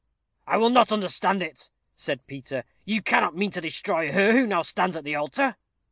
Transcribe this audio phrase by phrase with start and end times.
[0.47, 2.63] "I will not understand it," said Peter.
[2.85, 5.57] "You cannot mean to destroy her who now stands at the altar?"